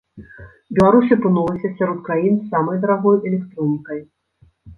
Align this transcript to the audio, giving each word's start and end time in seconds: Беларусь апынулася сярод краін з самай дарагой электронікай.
Беларусь 0.77 1.11
апынулася 1.15 1.71
сярод 1.77 1.99
краін 2.07 2.33
з 2.41 2.49
самай 2.55 2.81
дарагой 2.87 3.21
электронікай. 3.29 4.01